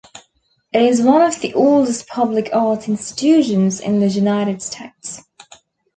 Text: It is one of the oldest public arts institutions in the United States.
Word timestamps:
It 0.73 0.81
is 0.81 0.99
one 0.99 1.21
of 1.21 1.41
the 1.41 1.53
oldest 1.53 2.07
public 2.07 2.49
arts 2.53 2.87
institutions 2.87 3.79
in 3.79 3.99
the 3.99 4.07
United 4.07 4.63
States. 4.63 5.21